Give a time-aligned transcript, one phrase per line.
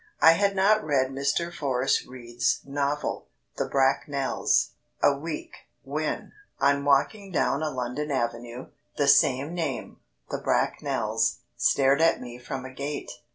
[0.19, 4.71] I had not read Mr Forrest Reid's novel, The Bracknels,
[5.03, 9.99] a week, when, on walking down a London avenue, the same name
[10.31, 13.11] "The Bracknels" stared at me from a gate.